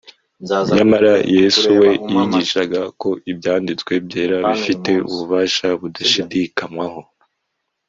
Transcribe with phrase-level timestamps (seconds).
[0.75, 7.01] nyamara yesu we yigishaga ko ibyanditswe byera bifite ububasha budashidikanywaho